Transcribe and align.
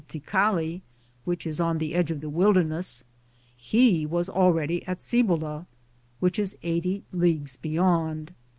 tica.lU, 0.09 0.81
which 1.25 1.45
is 1.45 1.59
on 1.59 1.77
the 1.77 1.93
edge 1.93 2.09
of 2.09 2.21
the 2.21 2.29
wilderness, 2.31 3.03
he 3.55 4.03
was 4.03 4.27
already 4.29 4.83
at 4.87 4.99
Cibola, 4.99 5.67
which 6.19 6.39
is 6.39 6.57
80 6.63 7.03
leagues 7.13 7.55
beyond. 7.57 8.33